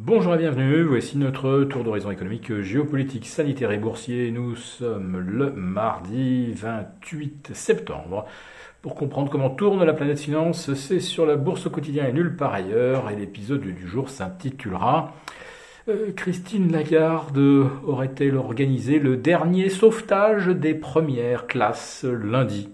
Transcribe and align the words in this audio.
Bonjour 0.00 0.36
et 0.36 0.38
bienvenue, 0.38 0.84
voici 0.84 1.18
notre 1.18 1.64
tour 1.64 1.82
d'horizon 1.82 2.12
économique, 2.12 2.60
géopolitique, 2.60 3.26
sanitaire 3.26 3.72
et 3.72 3.78
boursier. 3.78 4.30
Nous 4.30 4.54
sommes 4.54 5.18
le 5.18 5.50
mardi 5.50 6.52
28 6.52 7.50
septembre. 7.52 8.24
Pour 8.80 8.94
comprendre 8.94 9.28
comment 9.28 9.50
tourne 9.50 9.82
la 9.84 9.92
planète 9.92 10.20
finance, 10.20 10.72
c'est 10.74 11.00
sur 11.00 11.26
la 11.26 11.34
bourse 11.34 11.66
au 11.66 11.70
quotidien 11.70 12.06
et 12.06 12.12
nulle 12.12 12.36
part 12.36 12.54
ailleurs. 12.54 13.10
Et 13.10 13.16
l'épisode 13.16 13.62
du 13.62 13.88
jour 13.88 14.08
s'intitulera 14.08 15.14
euh, 15.88 16.12
Christine 16.12 16.70
Lagarde 16.70 17.36
aurait-elle 17.84 18.36
organisé 18.36 19.00
le 19.00 19.16
dernier 19.16 19.68
sauvetage 19.68 20.46
des 20.46 20.74
premières 20.74 21.48
classes 21.48 22.04
lundi? 22.04 22.68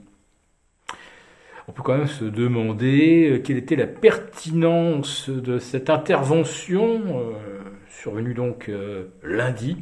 On 1.69 1.73
peut 1.73 1.83
quand 1.83 1.97
même 1.97 2.07
se 2.07 2.25
demander 2.25 3.31
euh, 3.31 3.39
quelle 3.39 3.57
était 3.57 3.77
la 3.77 3.87
pertinence 3.87 5.31
de 5.31 5.59
cette 5.59 5.91
intervention, 5.91 7.01
euh, 7.07 7.33
survenue 7.89 8.35
donc 8.35 8.69
euh, 8.69 9.07
lundi, 9.23 9.79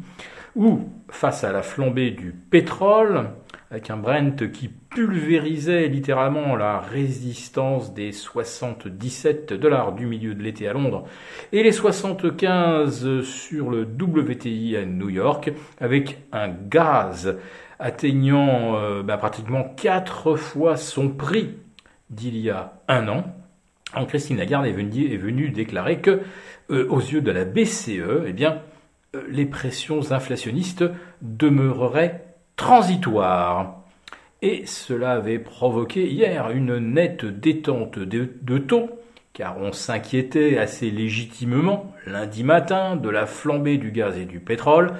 où, 0.55 0.81
face 1.09 1.45
à 1.45 1.53
la 1.53 1.63
flambée 1.63 2.11
du 2.11 2.33
pétrole, 2.33 3.31
avec 3.71 3.91
un 3.91 3.97
Brent 3.97 4.51
qui 4.53 4.69
pulvérisait 4.69 5.89
littéralement 5.89 6.57
la 6.57 6.79
résistance 6.79 7.95
des 7.95 8.13
77 8.13 9.55
dollars 9.55 9.93
du 9.93 10.05
milieu 10.05 10.35
de 10.35 10.43
l'été 10.43 10.69
à 10.69 10.75
Londres 10.75 11.05
et 11.53 11.63
les 11.63 11.73
75 11.73 13.23
sur 13.23 13.71
le 13.71 13.85
WTI 13.85 14.77
à 14.77 14.85
New 14.85 15.09
York, 15.09 15.53
avec 15.81 16.19
un 16.33 16.49
gaz 16.49 17.39
atteignant 17.79 19.03
bah, 19.03 19.17
pratiquement 19.17 19.65
quatre 19.75 20.37
fois 20.37 20.77
son 20.77 21.09
prix 21.09 21.57
d'il 22.13 22.37
y 22.37 22.51
a 22.51 22.75
un 22.89 23.09
an, 23.09 23.25
Christine 24.09 24.39
Lagarde 24.39 24.67
est 24.67 24.73
venue, 24.73 25.51
déclarer 25.51 26.01
que, 26.01 26.21
euh, 26.71 26.87
aux 26.89 27.01
yeux 27.01 27.21
de 27.21 27.31
la 27.31 27.45
BCE, 27.45 28.25
eh 28.27 28.45
euh, 29.15 29.23
les 29.29 29.47
pressions 29.47 30.13
inflationnistes 30.13 30.85
demeureraient 31.21 32.25
transitoires. 32.57 33.83
Et 34.41 34.65
cela 34.67 35.13
avait 35.13 35.39
provoqué 35.39 36.09
hier 36.09 36.51
une 36.51 36.79
nette 36.79 37.25
détente 37.25 37.99
de, 37.99 38.59
taux, 38.59 38.91
car 39.35 39.57
on 39.59 39.73
s'inquiétait 39.73 40.59
assez 40.59 40.91
légitimement 40.91 41.93
lundi 42.07 42.43
matin 42.43 42.97
de 42.97 43.09
la 43.09 43.27
flambée 43.27 43.79
du 43.79 43.93
gaz 43.93 44.19
et 44.19 44.25
du 44.25 44.41
pétrole, 44.41 44.95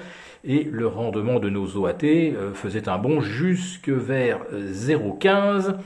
et 0.45 0.63
le 0.63 0.87
rendement 0.87 1.39
de 1.39 1.49
nos 1.49 1.77
OAT 1.77 2.03
euh, 2.03 2.53
faisait 2.53 2.87
un 2.87 2.97
bond 2.97 3.21
jusque 3.21 3.89
vers 3.89 4.39
0,15 4.53 5.77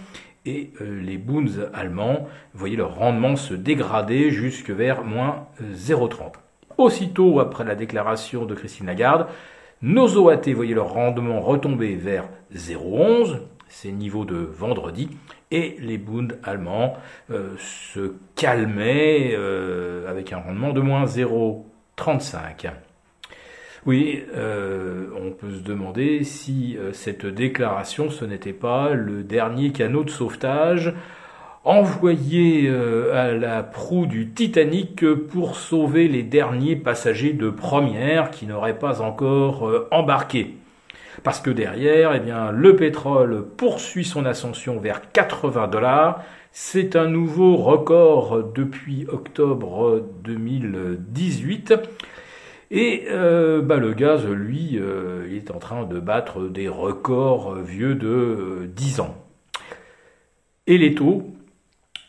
et 0.47 0.71
euh, 0.81 1.01
les 1.01 1.17
Bunds 1.17 1.69
allemands, 1.73 2.27
voyez 2.53 2.77
leur 2.77 2.95
rendement 2.95 3.35
se 3.35 3.53
dégrader 3.53 4.31
jusque 4.31 4.69
vers 4.69 5.03
moins 5.03 5.47
0,30. 5.61 6.33
Aussitôt 6.77 7.39
après 7.39 7.65
la 7.65 7.75
déclaration 7.75 8.45
de 8.45 8.55
Christine 8.55 8.87
Lagarde, 8.87 9.27
nos 9.81 10.17
OAT, 10.17 10.53
voyez 10.55 10.73
leur 10.73 10.93
rendement 10.93 11.41
retomber 11.41 11.95
vers 11.95 12.29
0,11, 12.55 13.41
ces 13.67 13.91
niveaux 13.91 14.25
de 14.25 14.37
vendredi, 14.37 15.09
et 15.51 15.75
les 15.79 15.97
Bunds 15.97 16.35
allemands 16.43 16.95
euh, 17.29 17.55
se 17.57 18.13
calmaient 18.35 19.33
euh, 19.33 20.09
avec 20.09 20.33
un 20.33 20.37
rendement 20.37 20.71
de 20.71 20.81
moins 20.81 21.05
0,35. 21.05 22.71
Oui, 23.87 24.21
euh, 24.35 25.05
on 25.15 25.31
peut 25.31 25.49
se 25.49 25.63
demander 25.63 26.25
si 26.25 26.75
euh, 26.77 26.91
cette 26.91 27.25
déclaration, 27.25 28.09
ce 28.09 28.25
n'était 28.25 28.51
pas 28.51 28.89
le 28.93 29.23
dernier 29.23 29.71
canot 29.71 30.03
de 30.03 30.09
sauvetage 30.09 30.93
envoyé 31.63 32.67
euh, 32.67 33.15
à 33.15 33.31
la 33.31 33.63
proue 33.63 34.05
du 34.05 34.27
Titanic 34.31 35.05
pour 35.29 35.55
sauver 35.55 36.09
les 36.09 36.23
derniers 36.23 36.75
passagers 36.75 37.31
de 37.31 37.49
première 37.49 38.29
qui 38.29 38.45
n'auraient 38.45 38.77
pas 38.77 39.01
encore 39.01 39.71
embarqué. 39.91 40.57
Parce 41.23 41.39
que 41.39 41.49
derrière, 41.49 42.13
eh 42.13 42.19
bien, 42.19 42.51
le 42.51 42.75
pétrole 42.75 43.45
poursuit 43.55 44.03
son 44.03 44.25
ascension 44.25 44.81
vers 44.81 45.13
80 45.13 45.69
dollars. 45.69 46.23
C'est 46.51 46.97
un 46.97 47.07
nouveau 47.07 47.55
record 47.55 48.51
depuis 48.53 49.05
octobre 49.09 50.03
2018. 50.25 51.73
Et 52.69 53.05
euh, 53.09 53.61
bah, 53.61 53.77
le 53.77 53.93
gaz, 53.93 54.25
lui, 54.27 54.77
euh, 54.77 55.25
il 55.29 55.37
est 55.37 55.51
en 55.51 55.59
train 55.59 55.85
de 55.85 55.99
battre 55.99 56.47
des 56.47 56.67
records 56.67 57.55
vieux 57.55 57.95
de 57.95 58.69
10 58.75 58.99
euh, 58.99 59.03
ans. 59.03 59.15
Et 60.67 60.77
les 60.77 60.93
taux 60.93 61.33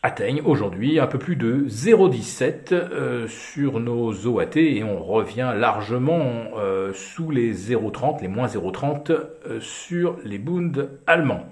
atteignent 0.02 0.42
aujourd'hui 0.44 0.98
un 0.98 1.06
peu 1.06 1.18
plus 1.18 1.36
de 1.36 1.66
0,17 1.68 3.28
sur 3.28 3.78
nos 3.78 4.12
OAT 4.26 4.56
et 4.56 4.82
on 4.82 5.00
revient 5.02 5.52
largement 5.56 6.50
sous 6.92 7.32
les 7.32 7.52
0,30, 7.52 8.22
les 8.22 8.28
moins 8.28 8.46
0,30 8.46 9.60
sur 9.60 10.16
les 10.24 10.38
Bund 10.38 10.88
allemands. 11.06 11.46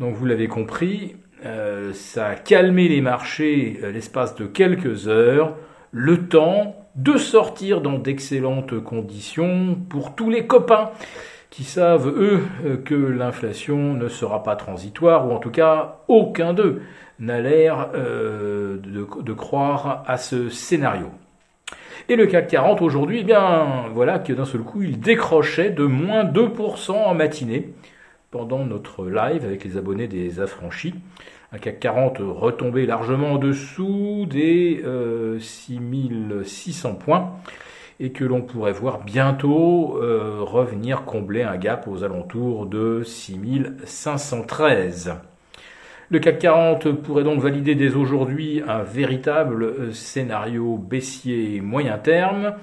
Donc 0.00 0.14
vous 0.14 0.26
l'avez 0.26 0.48
compris, 0.48 1.14
ça 1.92 2.26
a 2.26 2.34
calmé 2.34 2.88
les 2.88 3.00
marchés 3.00 3.78
l'espace 3.92 4.34
de 4.34 4.46
quelques 4.46 5.06
heures, 5.06 5.56
le 5.92 6.26
temps 6.26 6.83
de 6.96 7.16
sortir 7.16 7.80
dans 7.80 7.98
d'excellentes 7.98 8.78
conditions 8.80 9.76
pour 9.88 10.14
tous 10.14 10.30
les 10.30 10.46
copains 10.46 10.90
qui 11.50 11.64
savent, 11.64 12.08
eux, 12.08 12.42
que 12.84 12.94
l'inflation 12.94 13.94
ne 13.94 14.08
sera 14.08 14.42
pas 14.42 14.56
transitoire, 14.56 15.28
ou 15.28 15.32
en 15.32 15.38
tout 15.38 15.52
cas, 15.52 15.98
aucun 16.08 16.52
d'eux 16.52 16.82
n'a 17.18 17.40
l'air 17.40 17.90
euh, 17.94 18.76
de, 18.78 19.32
croire 19.32 20.02
à 20.06 20.16
ce 20.16 20.48
scénario. 20.48 21.10
Et 22.08 22.16
le 22.16 22.26
CAC 22.26 22.48
40 22.48 22.82
aujourd'hui, 22.82 23.20
eh 23.20 23.24
bien, 23.24 23.86
voilà 23.92 24.18
que 24.18 24.32
d'un 24.32 24.44
seul 24.44 24.60
coup, 24.60 24.82
il 24.82 25.00
décrochait 25.00 25.70
de 25.70 25.84
moins 25.84 26.24
2% 26.24 26.92
en 26.92 27.14
matinée 27.14 27.72
pendant 28.34 28.66
notre 28.66 29.06
live 29.06 29.44
avec 29.44 29.62
les 29.62 29.76
abonnés 29.76 30.08
des 30.08 30.40
affranchis 30.40 30.96
un 31.52 31.58
CAC 31.58 31.78
40 31.78 32.16
retombé 32.18 32.84
largement 32.84 33.34
en 33.34 33.38
dessous 33.38 34.26
des 34.28 34.84
6600 35.38 36.88
euh, 36.88 36.92
points 36.94 37.36
et 38.00 38.10
que 38.10 38.24
l'on 38.24 38.42
pourrait 38.42 38.72
voir 38.72 39.04
bientôt 39.04 40.00
euh, 40.02 40.38
revenir 40.40 41.04
combler 41.04 41.44
un 41.44 41.56
gap 41.56 41.86
aux 41.86 42.02
alentours 42.02 42.66
de 42.66 43.04
6513. 43.04 45.14
Le 46.10 46.18
CAC 46.18 46.40
40 46.40 46.90
pourrait 46.90 47.22
donc 47.22 47.38
valider 47.38 47.76
dès 47.76 47.94
aujourd'hui 47.94 48.64
un 48.66 48.82
véritable 48.82 49.62
euh, 49.62 49.92
scénario 49.92 50.76
baissier 50.76 51.60
moyen 51.60 51.98
terme. 51.98 52.54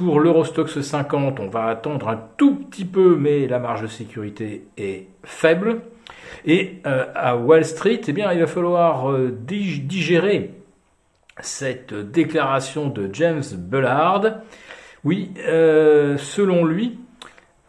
Pour 0.00 0.18
l'Eurostox 0.18 0.80
50, 0.80 1.40
on 1.40 1.48
va 1.48 1.66
attendre 1.66 2.08
un 2.08 2.18
tout 2.38 2.54
petit 2.54 2.86
peu, 2.86 3.16
mais 3.16 3.46
la 3.46 3.58
marge 3.58 3.82
de 3.82 3.86
sécurité 3.86 4.66
est 4.78 5.08
faible. 5.24 5.82
Et 6.46 6.80
euh, 6.86 7.04
à 7.14 7.36
Wall 7.36 7.66
Street, 7.66 8.00
eh 8.08 8.12
bien, 8.14 8.32
il 8.32 8.40
va 8.40 8.46
falloir 8.46 9.10
euh, 9.10 9.30
digérer 9.30 10.54
cette 11.40 11.92
déclaration 11.92 12.88
de 12.88 13.10
James 13.12 13.42
Bullard. 13.52 14.38
Oui, 15.04 15.34
euh, 15.46 16.16
selon 16.16 16.64
lui, 16.64 16.98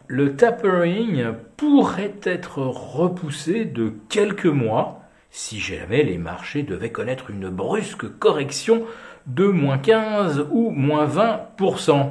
le 0.06 0.34
tapering 0.34 1.34
pourrait 1.58 2.14
être 2.22 2.60
repoussé 2.60 3.66
de 3.66 3.92
quelques 4.08 4.46
mois 4.46 5.01
si 5.32 5.58
jamais 5.58 6.04
les 6.04 6.18
marchés 6.18 6.62
devaient 6.62 6.92
connaître 6.92 7.30
une 7.30 7.48
brusque 7.48 8.06
correction 8.18 8.84
de 9.26 9.46
moins 9.46 9.78
15 9.78 10.46
ou 10.52 10.70
moins 10.70 11.06
20%. 11.06 12.10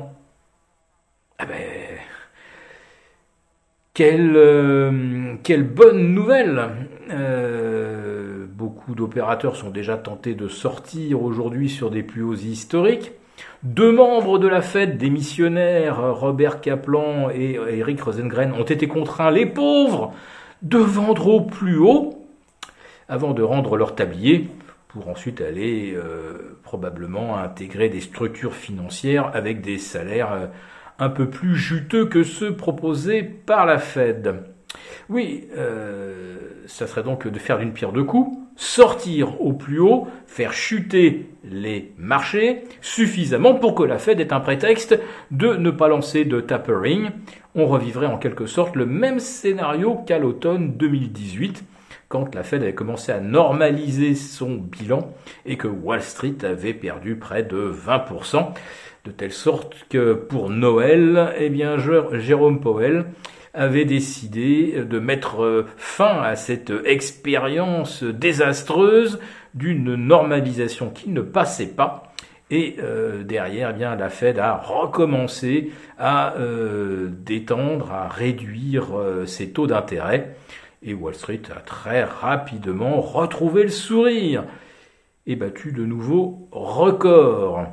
Ah 1.38 1.46
ben, 1.46 1.56
quelle, 3.94 4.36
euh, 4.36 5.36
quelle 5.44 5.64
bonne 5.64 6.14
nouvelle 6.14 6.70
euh, 7.12 8.48
Beaucoup 8.48 8.96
d'opérateurs 8.96 9.56
sont 9.56 9.70
déjà 9.70 9.98
tentés 9.98 10.34
de 10.34 10.48
sortir 10.48 11.22
aujourd'hui 11.22 11.70
sur 11.70 11.92
des 11.92 12.04
plus 12.04 12.24
hauts 12.24 12.34
historiques. 12.34 13.12
Deux 13.62 13.92
membres 13.92 14.40
de 14.40 14.48
la 14.48 14.62
fête, 14.62 14.98
des 14.98 15.10
missionnaires, 15.12 16.16
Robert 16.16 16.60
Kaplan 16.60 17.30
et 17.30 17.60
Eric 17.70 18.02
Rosengren, 18.02 18.54
ont 18.54 18.64
été 18.64 18.88
contraints, 18.88 19.32
les 19.32 19.46
pauvres, 19.46 20.14
de 20.64 20.78
vendre 20.78 21.28
au 21.28 21.42
plus 21.42 21.78
haut 21.78 22.21
avant 23.12 23.34
de 23.34 23.44
rendre 23.44 23.78
leur 23.78 23.94
tablier 23.94 24.48
pour 24.88 25.08
ensuite 25.08 25.40
aller 25.42 25.94
euh, 25.96 26.58
probablement 26.64 27.38
intégrer 27.38 27.90
des 27.90 28.02
structures 28.02 28.56
financières 28.56 29.30
avec 29.36 29.62
des 29.62 29.78
salaires 29.78 30.50
un 30.98 31.10
peu 31.10 31.30
plus 31.30 31.56
juteux 31.56 32.06
que 32.06 32.24
ceux 32.24 32.56
proposés 32.56 33.22
par 33.22 33.66
la 33.66 33.80
Fed. 33.80 34.36
Oui, 35.10 35.48
euh, 35.58 36.38
ça 36.68 36.88
serait 36.88 37.04
donc 37.04 37.28
de 37.28 37.40
faire 37.40 37.58
d'une 37.58 37.74
pierre 37.74 37.92
deux 37.92 38.04
coups, 38.04 38.38
sortir 38.56 39.42
au 39.42 39.52
plus 39.52 39.80
haut, 39.80 40.08
faire 40.28 40.54
chuter 40.54 41.30
les 41.44 41.92
marchés 41.98 42.64
suffisamment 42.82 43.56
pour 43.56 43.76
que 43.76 43.84
la 43.84 43.98
Fed 43.98 44.20
ait 44.20 44.32
un 44.32 44.40
prétexte 44.40 44.98
de 45.32 45.56
ne 45.56 45.72
pas 45.72 45.88
lancer 45.88 46.24
de 46.24 46.40
tapering. 46.40 47.10
On 47.56 47.66
revivrait 47.66 48.06
en 48.06 48.18
quelque 48.18 48.46
sorte 48.46 48.76
le 48.76 48.86
même 48.86 49.20
scénario 49.20 49.96
qu'à 50.06 50.20
l'automne 50.20 50.74
2018 50.78 51.64
quand 52.12 52.36
la 52.36 52.44
Fed 52.44 52.62
avait 52.62 52.76
commencé 52.76 53.12
à 53.12 53.22
normaliser 53.22 54.16
son 54.16 54.56
bilan 54.56 55.14
et 55.46 55.56
que 55.56 55.68
Wall 55.68 56.02
Street 56.02 56.36
avait 56.44 56.74
perdu 56.74 57.16
près 57.16 57.42
de 57.44 57.72
20%. 57.72 58.54
de 59.06 59.12
telle 59.12 59.32
sorte 59.32 59.88
que 59.90 60.14
pour 60.14 60.50
Noël, 60.50 61.34
eh 61.40 61.50
bien, 61.50 61.78
Jérôme 61.78 62.60
Powell 62.60 63.06
avait 63.54 63.86
décidé 63.86 64.84
de 64.88 65.00
mettre 65.00 65.66
fin 65.78 66.22
à 66.22 66.36
cette 66.36 66.72
expérience 66.86 68.04
désastreuse 68.04 69.20
d'une 69.54 69.96
normalisation 69.96 70.90
qui 70.90 71.10
ne 71.10 71.22
passait 71.22 71.74
pas. 71.74 72.12
Et 72.52 72.76
euh, 72.80 73.24
derrière, 73.24 73.72
eh 73.72 73.78
bien, 73.78 73.96
la 73.96 74.10
Fed 74.10 74.38
a 74.38 74.58
recommencé 74.58 75.72
à 75.98 76.36
euh, 76.36 77.08
détendre, 77.10 77.92
à 77.94 78.10
réduire 78.10 78.98
euh, 79.00 79.26
ses 79.26 79.52
taux 79.52 79.68
d'intérêt. 79.68 80.36
Et 80.84 80.94
Wall 80.94 81.14
Street 81.14 81.42
a 81.56 81.60
très 81.60 82.04
rapidement 82.04 83.02
retrouvé 83.02 83.64
le 83.64 83.70
sourire 83.70 84.46
et 85.28 85.36
battu 85.36 85.72
de 85.72 85.86
nouveaux 85.86 86.48
records. 86.52 87.68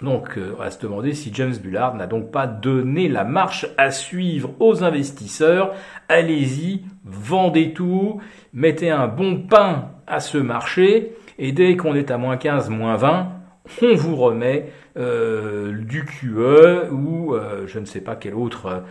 Donc, 0.00 0.38
euh, 0.38 0.54
on 0.56 0.62
va 0.62 0.70
se 0.70 0.80
demander 0.80 1.12
si 1.12 1.30
James 1.34 1.56
Bullard 1.56 1.94
n'a 1.94 2.06
donc 2.06 2.30
pas 2.30 2.46
donné 2.46 3.08
la 3.08 3.24
marche 3.24 3.66
à 3.76 3.90
suivre 3.90 4.54
aux 4.60 4.84
investisseurs. 4.84 5.74
Allez-y, 6.08 6.84
vendez 7.04 7.72
tout, 7.72 8.20
mettez 8.52 8.90
un 8.90 9.08
bon 9.08 9.42
pain 9.42 9.90
à 10.06 10.20
ce 10.20 10.38
marché, 10.38 11.16
et 11.38 11.52
dès 11.52 11.76
qu'on 11.76 11.94
est 11.94 12.10
à 12.10 12.16
moins 12.16 12.36
15, 12.36 12.70
moins 12.70 12.96
20, 12.96 13.32
on 13.82 13.94
vous 13.94 14.16
remet 14.16 14.70
euh, 14.96 15.72
du 15.72 16.04
QE 16.04 16.90
ou 16.90 17.34
euh, 17.34 17.66
je 17.66 17.78
ne 17.78 17.84
sais 17.84 18.00
pas 18.00 18.16
quelle 18.16 18.34
autre 18.34 18.82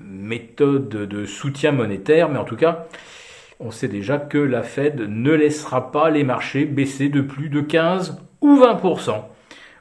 méthode 0.00 0.88
de 0.88 1.24
soutien 1.24 1.72
monétaire, 1.72 2.28
mais 2.28 2.38
en 2.38 2.44
tout 2.44 2.56
cas, 2.56 2.86
on 3.60 3.70
sait 3.70 3.88
déjà 3.88 4.18
que 4.18 4.38
la 4.38 4.62
Fed 4.62 5.00
ne 5.08 5.32
laissera 5.32 5.92
pas 5.92 6.10
les 6.10 6.24
marchés 6.24 6.64
baisser 6.64 7.08
de 7.08 7.20
plus 7.20 7.48
de 7.48 7.60
15 7.60 8.20
ou 8.40 8.56
20%. 8.56 9.22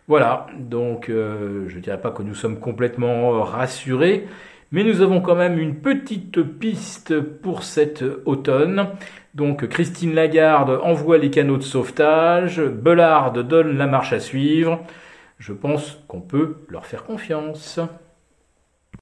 Voilà, 0.08 0.48
donc 0.60 1.10
euh, 1.10 1.70
je 1.70 1.78
ne 1.78 1.82
dirais 1.82 2.02
pas 2.02 2.12
que 2.12 2.22
nous 2.22 2.36
sommes 2.36 2.60
complètement 2.60 3.42
rassurés, 3.44 4.28
mais 4.72 4.84
nous 4.84 5.02
avons 5.02 5.22
quand 5.22 5.36
même 5.36 5.60
une 5.60 5.82
petite 5.82 6.42
piste 6.42 7.20
pour 7.20 7.64
cet 7.64 8.04
automne. 8.26 8.88
Donc 9.36 9.68
Christine 9.68 10.14
Lagarde 10.14 10.80
envoie 10.84 11.18
les 11.18 11.30
canaux 11.30 11.58
de 11.58 11.64
sauvetage, 11.64 12.62
Bellard 12.62 13.34
donne 13.34 13.78
la 13.78 13.88
marche 13.88 14.14
à 14.14 14.20
suivre. 14.20 14.82
Je 15.40 15.54
pense 15.54 16.04
qu'on 16.08 16.22
peut 16.22 16.58
leur 16.70 16.86
faire 16.86 17.04
confiance. 17.04 17.80